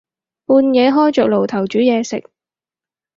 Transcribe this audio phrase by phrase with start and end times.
[0.47, 2.27] 半夜開着爐頭煮嘢食